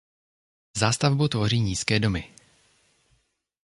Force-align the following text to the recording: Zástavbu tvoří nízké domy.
Zástavbu 0.77 1.27
tvoří 1.27 1.59
nízké 1.59 1.99
domy. 1.99 2.35